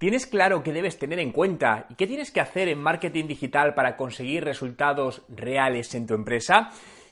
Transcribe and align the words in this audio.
¿Tienes 0.00 0.26
claro 0.26 0.62
qué 0.62 0.72
debes 0.72 0.98
tener 0.98 1.18
en 1.18 1.30
cuenta 1.30 1.84
y 1.90 1.94
qué 1.94 2.06
tienes 2.06 2.30
que 2.30 2.40
hacer 2.40 2.68
en 2.68 2.78
marketing 2.78 3.26
digital 3.26 3.74
para 3.74 3.98
conseguir 3.98 4.42
resultados 4.42 5.20
reales 5.28 5.94
en 5.94 6.06
tu 6.06 6.14
empresa? 6.14 6.70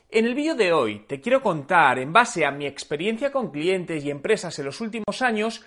En 0.09 0.25
el 0.25 0.33
vídeo 0.33 0.55
de 0.55 0.73
hoy 0.73 1.05
te 1.07 1.21
quiero 1.21 1.43
contar, 1.43 1.99
en 1.99 2.11
base 2.11 2.47
a 2.47 2.51
mi 2.51 2.65
experiencia 2.65 3.31
con 3.31 3.51
clientes 3.51 4.03
y 4.03 4.09
empresas 4.09 4.57
en 4.57 4.65
los 4.65 4.81
últimos 4.81 5.21
años, 5.21 5.63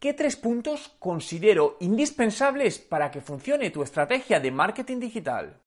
qué 0.00 0.14
tres 0.14 0.36
puntos 0.36 0.96
considero 0.98 1.76
indispensables 1.80 2.78
para 2.78 3.10
que 3.10 3.20
funcione 3.20 3.68
tu 3.68 3.82
estrategia 3.82 4.40
de 4.40 4.50
marketing 4.50 4.98
digital. 4.98 5.60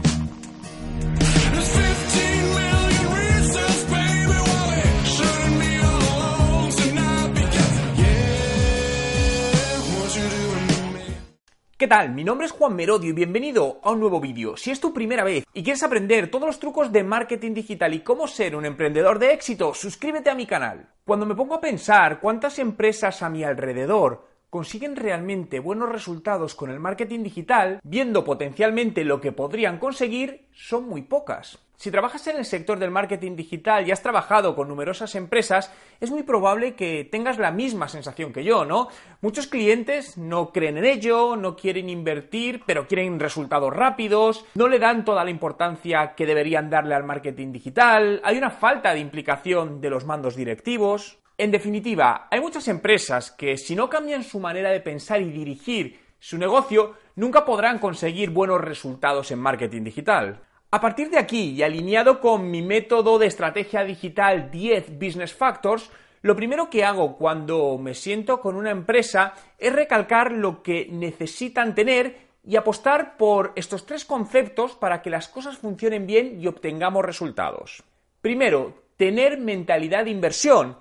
¿Qué 11.78 11.90
tal? 11.90 12.14
Mi 12.14 12.24
nombre 12.24 12.46
es 12.46 12.54
Juan 12.54 12.74
Merodio 12.74 13.10
y 13.10 13.14
bienvenido 13.14 13.82
a 13.84 13.92
un 13.92 14.00
nuevo 14.00 14.22
vídeo. 14.22 14.56
Si 14.56 14.72
es 14.72 14.80
tu 14.80 14.94
primera 14.94 15.26
vez 15.26 15.44
y 15.54 15.62
quieres 15.62 15.84
aprender 15.84 16.32
todos 16.32 16.48
los 16.48 16.58
trucos 16.58 16.90
de 16.94 17.04
marketing 17.04 17.54
digital 17.54 17.94
y 17.94 18.00
cómo 18.00 18.30
ser 18.30 18.56
un 18.56 18.66
emprendedor 18.66 19.20
de 19.20 19.34
éxito, 19.34 19.74
suscríbete 19.74 20.30
a 20.30 20.36
mi 20.36 20.46
canal. 20.46 20.88
Cuando 21.04 21.26
me 21.26 21.36
pongo 21.36 21.56
a 21.56 21.60
pensar 21.60 22.22
cuántas 22.22 22.60
empresas 22.60 23.22
a 23.22 23.30
mi 23.30 23.44
alrededor 23.44 24.26
consiguen 24.50 24.96
realmente 24.96 25.60
buenos 25.60 25.90
resultados 25.90 26.56
con 26.56 26.70
el 26.70 26.80
marketing 26.80 27.24
digital, 27.24 27.82
viendo 27.84 28.24
potencialmente 28.24 29.04
lo 29.04 29.20
que 29.20 29.34
podrían 29.34 29.78
conseguir, 29.78 30.48
son 30.54 30.88
muy 30.88 31.02
pocas. 31.02 31.60
Si 31.78 31.92
trabajas 31.92 32.26
en 32.28 32.38
el 32.38 32.46
sector 32.46 32.80
del 32.80 32.92
marketing 32.92 33.36
digital 33.36 33.88
y 33.88 33.92
has 33.92 34.02
trabajado 34.02 34.56
con 34.56 34.68
numerosas 34.68 35.14
empresas, 35.16 35.72
es 36.00 36.10
muy 36.10 36.24
probable 36.24 36.76
que 36.76 37.04
tengas 37.04 37.38
la 37.38 37.52
misma 37.52 37.88
sensación 37.90 38.32
que 38.32 38.44
yo, 38.44 38.66
¿no? 38.66 38.88
Muchos 39.22 39.48
clientes 39.48 40.18
no 40.18 40.52
creen 40.52 40.78
en 40.78 40.86
ello, 40.86 41.36
no 41.36 41.56
quieren 41.56 41.90
invertir, 41.90 42.64
pero 42.66 42.88
quieren 42.88 43.20
resultados 43.20 43.74
rápidos, 43.74 44.46
no 44.56 44.68
le 44.68 44.80
dan 44.80 45.04
toda 45.04 45.24
la 45.24 45.32
importancia 45.32 46.16
que 46.16 46.26
deberían 46.26 46.70
darle 46.70 46.96
al 46.96 47.04
marketing 47.04 47.52
digital, 47.52 48.22
hay 48.24 48.38
una 48.38 48.50
falta 48.50 48.94
de 48.94 49.00
implicación 49.00 49.82
de 49.82 49.90
los 49.90 50.06
mandos 50.06 50.36
directivos. 50.36 51.20
En 51.38 51.52
definitiva, 51.52 52.28
hay 52.32 52.40
muchas 52.40 52.68
empresas 52.70 53.32
que 53.32 53.58
si 53.58 53.76
no 53.76 53.90
cambian 53.90 54.24
su 54.24 54.40
manera 54.40 54.70
de 54.70 54.80
pensar 54.80 55.22
y 55.22 55.30
dirigir 55.30 56.00
su 56.20 56.38
negocio, 56.38 56.94
nunca 57.16 57.44
podrán 57.44 57.80
conseguir 57.80 58.30
buenos 58.30 58.62
resultados 58.62 59.32
en 59.32 59.40
marketing 59.40 59.84
digital. 59.84 60.42
A 60.76 60.82
partir 60.82 61.10
de 61.10 61.18
aquí, 61.18 61.52
y 61.52 61.64
alineado 61.64 62.20
con 62.20 62.52
mi 62.52 62.62
método 62.62 63.18
de 63.18 63.28
estrategia 63.28 63.86
digital 63.86 64.52
10 64.52 65.00
Business 65.00 65.34
Factors, 65.34 65.90
lo 66.22 66.36
primero 66.36 66.70
que 66.70 66.84
hago 66.84 67.16
cuando 67.16 67.78
me 67.78 67.94
siento 67.94 68.42
con 68.42 68.58
una 68.58 68.72
empresa 68.72 69.36
es 69.58 69.72
recalcar 69.72 70.34
lo 70.34 70.62
que 70.62 70.90
necesitan 70.92 71.76
tener 71.76 72.18
y 72.44 72.58
apostar 72.58 73.16
por 73.16 73.54
estos 73.56 73.86
tres 73.86 74.04
conceptos 74.04 74.76
para 74.76 75.02
que 75.02 75.10
las 75.10 75.30
cosas 75.30 75.58
funcionen 75.58 76.06
bien 76.06 76.42
y 76.42 76.48
obtengamos 76.48 77.06
resultados. 77.06 77.82
Primero, 78.20 78.74
tener 78.98 79.38
mentalidad 79.38 80.04
de 80.04 80.12
inversión, 80.12 80.76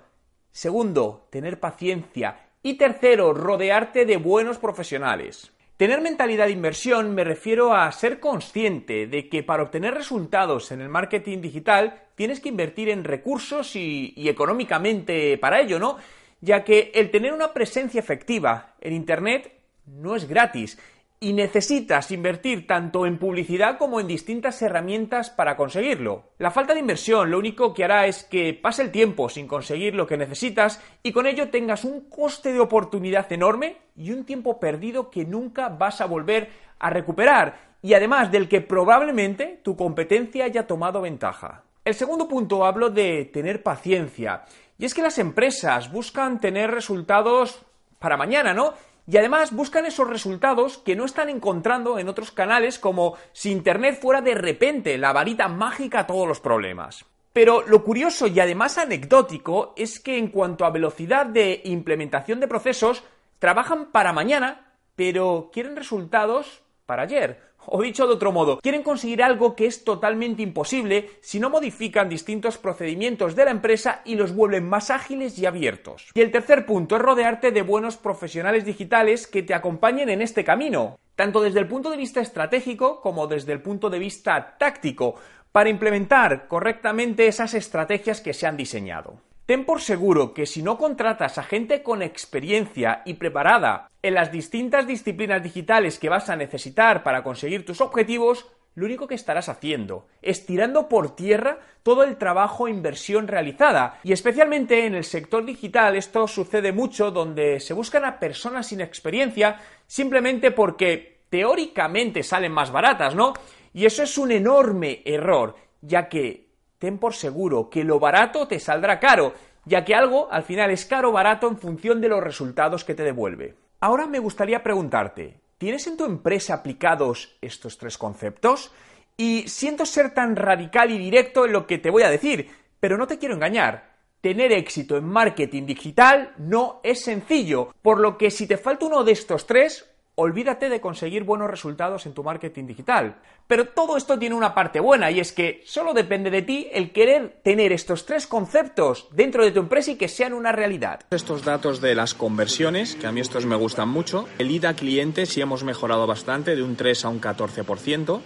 Segundo, 0.51 1.27
tener 1.29 1.61
paciencia. 1.61 2.49
Y 2.61 2.73
tercero, 2.73 3.33
rodearte 3.33 4.05
de 4.05 4.17
buenos 4.17 4.57
profesionales. 4.57 5.54
Tener 5.77 5.99
mentalidad 5.99 6.45
de 6.45 6.53
inversión 6.53 7.13
me 7.13 7.25
refiero 7.25 7.73
a 7.73 7.91
ser 7.91 8.21
consciente 8.21 9.07
de 9.07 9.27
que 9.27 9.43
para 9.43 9.63
obtener 9.63 9.93
resultados 9.93 10.71
en 10.71 10.79
el 10.79 10.87
marketing 10.87 11.41
digital 11.41 12.03
tienes 12.15 12.39
que 12.39 12.47
invertir 12.47 12.87
en 12.87 13.03
recursos 13.03 13.75
y, 13.75 14.13
económicamente 14.15 15.37
para 15.37 15.59
ello, 15.59 15.77
¿no? 15.77 15.97
Ya 16.39 16.63
que 16.63 16.91
el 16.95 17.11
tener 17.11 17.33
una 17.33 17.51
presencia 17.51 17.99
efectiva 17.99 18.75
en 18.79 18.93
Internet 18.93 19.51
no 19.85 20.15
es 20.15 20.29
gratis 20.29 20.79
y 21.19 21.33
necesitas 21.33 22.11
invertir 22.11 22.67
tanto 22.67 23.05
en 23.05 23.17
publicidad 23.17 23.77
como 23.77 23.99
en 23.99 24.07
distintas 24.07 24.61
herramientas 24.61 25.29
para 25.29 25.55
conseguirlo. 25.55 26.31
La 26.37 26.51
falta 26.51 26.73
de 26.73 26.81
inversión 26.81 27.31
lo 27.31 27.39
único 27.39 27.73
que 27.73 27.83
hará 27.83 28.05
es 28.05 28.23
que 28.23 28.53
pase 28.53 28.83
el 28.83 28.91
tiempo 28.91 29.29
sin 29.29 29.47
conseguir 29.47 29.95
lo 29.95 30.07
que 30.07 30.17
necesitas 30.17 30.81
y 31.03 31.11
con 31.11 31.25
ello 31.25 31.49
tengas 31.49 31.85
un 31.85 32.09
coste 32.09 32.51
de 32.51 32.59
oportunidad 32.59 33.31
enorme 33.31 33.77
y 33.95 34.11
un 34.11 34.25
tiempo 34.25 34.59
perdido 34.59 35.09
que 35.09 35.25
nunca 35.25 35.69
vas 35.69 36.01
a 36.01 36.05
volver 36.05 36.49
a 36.79 36.89
recuperar 36.89 37.75
y 37.81 37.93
además 37.93 38.31
del 38.31 38.49
que 38.49 38.61
probablemente 38.61 39.61
tu 39.63 39.75
competencia 39.77 40.45
haya 40.45 40.67
tomado 40.67 41.01
ventaja. 41.01 41.63
El 41.85 41.93
segundo 41.93 42.27
punto 42.27 42.65
hablo 42.65 42.89
de 42.89 43.25
tener 43.25 43.63
paciencia 43.63 44.43
y 44.77 44.85
es 44.85 44.93
que 44.93 45.01
las 45.01 45.17
empresas 45.19 45.91
buscan 45.91 46.41
tener 46.41 46.71
resultados 46.71 47.61
para 47.99 48.17
mañana, 48.17 48.53
¿no? 48.53 48.73
Y 49.07 49.17
además 49.17 49.51
buscan 49.53 49.85
esos 49.85 50.09
resultados 50.09 50.77
que 50.77 50.95
no 50.95 51.05
están 51.05 51.29
encontrando 51.29 51.99
en 51.99 52.09
otros 52.09 52.31
canales 52.31 52.79
como 52.79 53.15
si 53.33 53.51
Internet 53.51 53.99
fuera 54.01 54.21
de 54.21 54.35
repente 54.35 54.97
la 54.97 55.13
varita 55.13 55.47
mágica 55.47 55.99
a 55.99 56.07
todos 56.07 56.27
los 56.27 56.39
problemas. 56.39 57.05
Pero 57.33 57.63
lo 57.67 57.83
curioso 57.83 58.27
y 58.27 58.39
además 58.39 58.77
anecdótico 58.77 59.73
es 59.75 59.99
que 59.99 60.17
en 60.17 60.29
cuanto 60.29 60.65
a 60.65 60.69
velocidad 60.69 61.25
de 61.25 61.61
implementación 61.65 62.39
de 62.39 62.47
procesos, 62.47 63.03
trabajan 63.39 63.91
para 63.91 64.13
mañana, 64.13 64.71
pero 64.95 65.49
quieren 65.51 65.75
resultados 65.75 66.61
para 66.85 67.03
ayer. 67.03 67.41
O 67.67 67.81
dicho 67.81 68.07
de 68.07 68.13
otro 68.13 68.31
modo, 68.31 68.59
quieren 68.59 68.83
conseguir 68.83 69.23
algo 69.23 69.55
que 69.55 69.65
es 69.65 69.83
totalmente 69.83 70.41
imposible 70.41 71.09
si 71.21 71.39
no 71.39 71.49
modifican 71.49 72.09
distintos 72.09 72.57
procedimientos 72.57 73.35
de 73.35 73.45
la 73.45 73.51
empresa 73.51 74.01
y 74.05 74.15
los 74.15 74.35
vuelven 74.35 74.67
más 74.67 74.89
ágiles 74.91 75.37
y 75.39 75.45
abiertos. 75.45 76.09
Y 76.13 76.21
el 76.21 76.31
tercer 76.31 76.65
punto 76.65 76.95
es 76.95 77.01
rodearte 77.01 77.51
de 77.51 77.61
buenos 77.61 77.97
profesionales 77.97 78.65
digitales 78.65 79.27
que 79.27 79.43
te 79.43 79.53
acompañen 79.53 80.09
en 80.09 80.21
este 80.21 80.43
camino, 80.43 80.97
tanto 81.15 81.41
desde 81.41 81.59
el 81.59 81.67
punto 81.67 81.89
de 81.89 81.97
vista 81.97 82.21
estratégico 82.21 83.01
como 83.01 83.27
desde 83.27 83.53
el 83.53 83.61
punto 83.61 83.89
de 83.89 83.99
vista 83.99 84.57
táctico, 84.57 85.15
para 85.51 85.69
implementar 85.69 86.47
correctamente 86.47 87.27
esas 87.27 87.53
estrategias 87.53 88.19
que 88.19 88.33
se 88.33 88.45
han 88.45 88.57
diseñado. 88.57 89.21
Ten 89.45 89.63
por 89.63 89.79
seguro 89.81 90.33
que 90.33 90.47
si 90.47 90.63
no 90.63 90.77
contratas 90.79 91.37
a 91.37 91.43
gente 91.43 91.83
con 91.83 92.01
experiencia 92.01 93.03
y 93.05 93.13
preparada 93.13 93.91
en 94.01 94.15
las 94.15 94.31
distintas 94.31 94.87
disciplinas 94.87 95.43
digitales 95.43 95.99
que 95.99 96.09
vas 96.09 96.29
a 96.29 96.35
necesitar 96.35 97.03
para 97.03 97.23
conseguir 97.23 97.63
tus 97.63 97.79
objetivos, 97.79 98.47
lo 98.73 98.87
único 98.87 99.07
que 99.07 99.13
estarás 99.13 99.47
haciendo 99.47 100.07
es 100.23 100.47
tirando 100.47 100.89
por 100.89 101.15
tierra 101.15 101.59
todo 101.83 102.03
el 102.03 102.17
trabajo 102.17 102.67
e 102.67 102.71
inversión 102.71 103.27
realizada. 103.27 103.99
Y 104.03 104.13
especialmente 104.13 104.87
en 104.87 104.95
el 104.95 105.03
sector 105.03 105.45
digital 105.45 105.95
esto 105.95 106.27
sucede 106.27 106.71
mucho 106.71 107.11
donde 107.11 107.59
se 107.59 107.75
buscan 107.75 108.03
a 108.03 108.19
personas 108.19 108.67
sin 108.67 108.81
experiencia 108.81 109.59
simplemente 109.85 110.49
porque 110.49 111.19
teóricamente 111.29 112.23
salen 112.23 112.51
más 112.51 112.71
baratas, 112.71 113.13
¿no? 113.13 113.33
Y 113.73 113.85
eso 113.85 114.01
es 114.01 114.17
un 114.17 114.31
enorme 114.31 115.03
error, 115.05 115.55
ya 115.81 116.09
que 116.09 116.44
ten 116.79 116.97
por 116.97 117.13
seguro 117.13 117.69
que 117.69 117.83
lo 117.83 117.99
barato 117.99 118.47
te 118.47 118.59
saldrá 118.59 118.99
caro, 118.99 119.33
ya 119.65 119.83
que 119.83 119.95
algo 119.95 120.31
al 120.31 120.43
final 120.43 120.71
es 120.71 120.85
caro 120.85 121.09
o 121.09 121.13
barato 121.13 121.47
en 121.47 121.57
función 121.57 122.01
de 122.01 122.09
los 122.09 122.23
resultados 122.23 122.83
que 122.83 122.95
te 122.95 123.03
devuelve. 123.03 123.55
Ahora 123.79 124.07
me 124.07 124.19
gustaría 124.19 124.63
preguntarte, 124.63 125.39
¿tienes 125.57 125.87
en 125.87 125.97
tu 125.97 126.05
empresa 126.05 126.53
aplicados 126.53 127.37
estos 127.41 127.77
tres 127.77 127.97
conceptos? 127.97 128.71
Y 129.17 129.47
siento 129.47 129.85
ser 129.85 130.13
tan 130.13 130.35
radical 130.35 130.91
y 130.91 130.97
directo 130.97 131.45
en 131.45 131.53
lo 131.53 131.65
que 131.65 131.77
te 131.77 131.89
voy 131.89 132.03
a 132.03 132.09
decir, 132.09 132.49
pero 132.79 132.97
no 132.97 133.07
te 133.07 133.17
quiero 133.17 133.35
engañar. 133.35 133.95
Tener 134.21 134.51
éxito 134.51 134.97
en 134.97 135.05
marketing 135.05 135.65
digital 135.65 136.33
no 136.37 136.79
es 136.83 137.03
sencillo, 137.03 137.73
por 137.81 137.99
lo 137.99 138.17
que 138.17 138.31
si 138.31 138.47
te 138.47 138.57
falta 138.57 138.87
uno 138.87 139.03
de 139.03 139.11
estos 139.11 139.45
tres, 139.45 139.89
olvídate 140.15 140.69
de 140.69 140.81
conseguir 140.81 141.23
buenos 141.23 141.49
resultados 141.49 142.05
en 142.05 142.13
tu 142.13 142.23
marketing 142.23 142.65
digital. 142.65 143.17
Pero 143.47 143.67
todo 143.67 143.95
esto 143.95 144.17
tiene 144.17 144.33
una 144.33 144.55
parte 144.55 144.79
buena 144.79 145.11
y 145.11 145.19
es 145.19 145.31
que 145.31 145.61
solo 145.65 145.93
depende 145.93 146.31
de 146.31 146.41
ti 146.41 146.67
el 146.71 146.91
querer 146.91 147.41
tener 147.43 147.71
estos 147.71 148.05
tres 148.05 148.25
conceptos 148.25 149.07
dentro 149.11 149.43
de 149.43 149.51
tu 149.51 149.59
empresa 149.59 149.91
y 149.91 149.95
que 149.95 150.07
sean 150.07 150.33
una 150.33 150.51
realidad. 150.51 151.01
Estos 151.11 151.43
datos 151.43 151.79
de 151.79 151.93
las 151.93 152.15
conversiones, 152.15 152.95
que 152.95 153.05
a 153.07 153.11
mí 153.11 153.19
estos 153.19 153.45
me 153.45 153.55
gustan 153.55 153.89
mucho, 153.89 154.27
el 154.39 154.49
ida 154.49 154.73
cliente 154.73 155.25
sí 155.25 155.41
hemos 155.41 155.63
mejorado 155.63 156.07
bastante, 156.07 156.55
de 156.55 156.63
un 156.63 156.75
3 156.75 157.05
a 157.05 157.09
un 157.09 157.21
14%, 157.21 158.21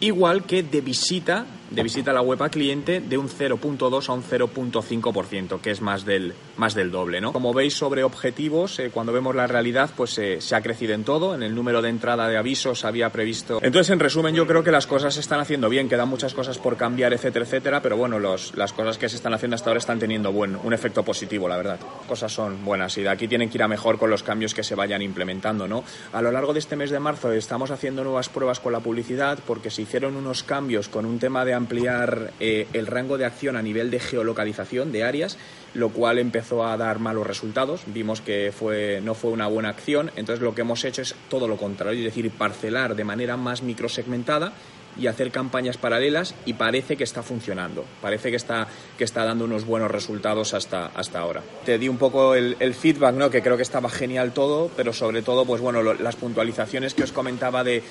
igual 0.00 0.44
que 0.44 0.62
de 0.62 0.80
visita 0.82 1.46
de 1.70 1.82
visita 1.82 2.10
a 2.10 2.14
la 2.14 2.22
web 2.22 2.42
a 2.42 2.48
cliente 2.48 3.00
de 3.00 3.18
un 3.18 3.28
0.2 3.28 4.08
a 4.08 4.12
un 4.12 4.22
0.5%, 4.22 5.60
que 5.60 5.70
es 5.70 5.80
más 5.80 6.04
del, 6.04 6.34
más 6.56 6.74
del 6.74 6.90
doble. 6.90 7.20
¿no? 7.20 7.32
Como 7.32 7.52
veis 7.52 7.74
sobre 7.74 8.04
objetivos, 8.04 8.78
eh, 8.78 8.90
cuando 8.92 9.12
vemos 9.12 9.34
la 9.34 9.46
realidad, 9.46 9.90
pues 9.96 10.18
eh, 10.18 10.40
se 10.40 10.54
ha 10.54 10.62
crecido 10.62 10.94
en 10.94 11.04
todo. 11.04 11.34
En 11.34 11.42
el 11.42 11.54
número 11.54 11.82
de 11.82 11.88
entrada 11.88 12.28
de 12.28 12.36
avisos 12.36 12.84
había 12.84 13.10
previsto. 13.10 13.58
Entonces, 13.62 13.90
en 13.90 14.00
resumen, 14.00 14.34
yo 14.34 14.46
creo 14.46 14.62
que 14.62 14.70
las 14.70 14.86
cosas 14.86 15.14
se 15.14 15.20
están 15.20 15.40
haciendo 15.40 15.68
bien, 15.68 15.88
quedan 15.88 16.08
muchas 16.08 16.34
cosas 16.34 16.58
por 16.58 16.76
cambiar, 16.76 17.12
etcétera, 17.12 17.44
etcétera, 17.44 17.82
pero 17.82 17.96
bueno, 17.96 18.18
los, 18.18 18.54
las 18.56 18.72
cosas 18.72 18.98
que 18.98 19.08
se 19.08 19.16
están 19.16 19.34
haciendo 19.34 19.56
hasta 19.56 19.70
ahora 19.70 19.78
están 19.78 19.98
teniendo 19.98 20.32
buen, 20.32 20.56
un 20.56 20.72
efecto 20.72 21.02
positivo, 21.02 21.48
la 21.48 21.56
verdad. 21.56 21.80
Cosas 22.08 22.32
son 22.32 22.64
buenas 22.64 22.96
y 22.98 23.02
de 23.02 23.08
aquí 23.08 23.28
tienen 23.28 23.48
que 23.48 23.58
ir 23.58 23.62
a 23.62 23.68
mejor 23.68 23.98
con 23.98 24.10
los 24.10 24.22
cambios 24.22 24.54
que 24.54 24.62
se 24.62 24.74
vayan 24.74 25.02
implementando. 25.02 25.66
¿no? 25.66 25.84
A 26.12 26.22
lo 26.22 26.30
largo 26.30 26.52
de 26.52 26.60
este 26.60 26.76
mes 26.76 26.90
de 26.90 27.00
marzo 27.00 27.32
estamos 27.32 27.70
haciendo 27.70 28.04
nuevas 28.04 28.28
pruebas 28.28 28.60
con 28.60 28.72
la 28.72 28.80
publicidad 28.80 29.38
porque 29.46 29.70
se 29.70 29.82
hicieron 29.82 30.16
unos 30.16 30.42
cambios 30.42 30.88
con 30.88 31.06
un 31.06 31.18
tema 31.18 31.44
de 31.44 31.55
ampliar 31.56 32.32
eh, 32.40 32.66
el 32.72 32.86
rango 32.86 33.18
de 33.18 33.24
acción 33.24 33.56
a 33.56 33.62
nivel 33.62 33.90
de 33.90 34.00
geolocalización 34.00 34.92
de 34.92 35.04
áreas, 35.04 35.38
lo 35.74 35.90
cual 35.90 36.18
empezó 36.18 36.64
a 36.64 36.76
dar 36.76 36.98
malos 36.98 37.26
resultados. 37.26 37.82
Vimos 37.86 38.20
que 38.20 38.52
fue, 38.56 39.00
no 39.02 39.14
fue 39.14 39.30
una 39.30 39.46
buena 39.46 39.68
acción, 39.70 40.10
entonces 40.16 40.42
lo 40.42 40.54
que 40.54 40.62
hemos 40.62 40.84
hecho 40.84 41.02
es 41.02 41.14
todo 41.28 41.48
lo 41.48 41.56
contrario, 41.56 41.98
es 41.98 42.14
decir, 42.14 42.30
parcelar 42.30 42.94
de 42.94 43.04
manera 43.04 43.36
más 43.36 43.62
microsegmentada 43.62 44.52
y 44.98 45.06
hacer 45.06 45.30
campañas 45.30 45.76
paralelas 45.76 46.34
y 46.44 46.54
parece 46.54 46.96
que 46.96 47.04
está 47.04 47.22
funcionando, 47.22 47.84
parece 48.00 48.30
que 48.30 48.36
está, 48.36 48.66
que 48.96 49.04
está 49.04 49.24
dando 49.24 49.44
unos 49.44 49.64
buenos 49.64 49.90
resultados 49.90 50.54
hasta, 50.54 50.86
hasta 50.86 51.18
ahora. 51.18 51.42
Te 51.64 51.78
di 51.78 51.88
un 51.88 51.98
poco 51.98 52.34
el, 52.34 52.74
feedback, 52.74 53.14
¿no? 53.14 53.30
que 53.30 53.42
creo 53.42 53.56
que 53.56 53.62
estaba 53.62 53.88
genial 53.88 54.32
todo, 54.32 54.70
pero 54.76 54.92
sobre 54.92 55.22
todo, 55.22 55.44
pues 55.44 55.60
bueno, 55.60 55.82
las 55.82 56.16
puntualizaciones 56.16 56.94
que 56.94 57.02
os 57.02 57.12
comentaba 57.12 57.64
de, 57.64 57.82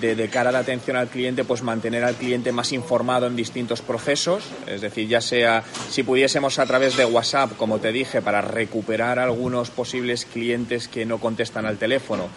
de, 0.00 0.28
cara 0.28 0.50
a 0.50 0.52
la 0.52 0.60
atención 0.60 0.96
al 0.96 1.08
cliente, 1.08 1.44
pues 1.44 1.62
mantener 1.62 2.04
al 2.04 2.14
cliente 2.14 2.52
más 2.52 2.72
informado 2.72 3.26
en 3.26 3.36
distintos 3.36 3.80
procesos, 3.82 4.44
es 4.66 4.80
decir, 4.80 5.08
ya 5.08 5.20
sea 5.20 5.62
si 5.90 6.02
pudiésemos 6.02 6.58
a 6.58 6.66
través 6.66 6.96
de 6.96 7.04
WhatsApp, 7.04 7.56
como 7.56 7.78
te 7.78 7.92
dije, 7.92 8.22
para 8.22 8.40
recuperar 8.40 9.18
algunos 9.18 9.70
posibles 9.70 10.24
clientes 10.24 10.88
que 10.88 11.04
no 11.04 11.18
contestan 11.18 11.66
al 11.66 11.78
teléfono. 11.78 12.28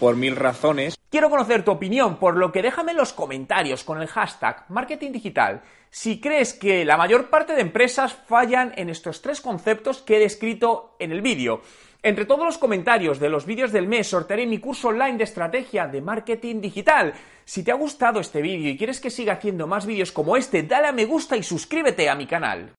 Por 0.00 0.16
mil 0.16 0.34
razones, 0.34 0.96
Quiero 1.12 1.28
conocer 1.28 1.62
tu 1.62 1.72
opinión, 1.72 2.16
por 2.16 2.38
lo 2.38 2.52
que 2.52 2.62
déjame 2.62 2.92
en 2.92 2.96
los 2.96 3.12
comentarios 3.12 3.61
con 3.84 4.02
el 4.02 4.08
hashtag 4.08 4.64
marketing 4.68 5.12
digital 5.12 5.62
si 5.92 6.20
crees 6.20 6.54
que 6.54 6.84
la 6.86 6.96
mayor 6.96 7.28
parte 7.28 7.54
de 7.54 7.60
empresas 7.60 8.14
fallan 8.26 8.72
en 8.76 8.88
estos 8.88 9.20
tres 9.20 9.42
conceptos 9.42 10.00
que 10.00 10.16
he 10.16 10.20
descrito 10.20 10.96
en 10.98 11.12
el 11.12 11.20
vídeo. 11.20 11.60
Entre 12.02 12.24
todos 12.24 12.44
los 12.44 12.58
comentarios 12.58 13.20
de 13.20 13.28
los 13.28 13.46
vídeos 13.46 13.70
del 13.70 13.86
mes 13.86 14.08
sortearé 14.08 14.46
mi 14.46 14.58
curso 14.58 14.88
online 14.88 15.18
de 15.18 15.24
estrategia 15.24 15.86
de 15.86 16.00
marketing 16.00 16.60
digital. 16.60 17.12
Si 17.44 17.62
te 17.62 17.70
ha 17.70 17.74
gustado 17.74 18.20
este 18.20 18.40
vídeo 18.40 18.70
y 18.70 18.78
quieres 18.78 19.00
que 19.00 19.10
siga 19.10 19.34
haciendo 19.34 19.66
más 19.66 19.84
vídeos 19.84 20.10
como 20.10 20.36
este, 20.36 20.62
dale 20.62 20.88
a 20.88 20.92
me 20.92 21.04
gusta 21.04 21.36
y 21.36 21.42
suscríbete 21.42 22.08
a 22.08 22.14
mi 22.14 22.26
canal. 22.26 22.72